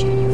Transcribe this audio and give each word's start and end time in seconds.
show 0.00 0.06
you. 0.06 0.29